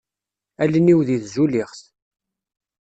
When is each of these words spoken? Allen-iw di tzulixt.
Allen-iw 0.63 0.99
di 1.07 1.17
tzulixt. 1.23 1.85